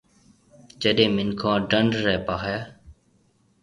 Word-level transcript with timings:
جڏي 0.81 1.05
منِکون 1.15 1.57
ڊنڍ 1.71 1.89
رَي 2.05 2.15
پاھيََََ۔ 2.27 2.57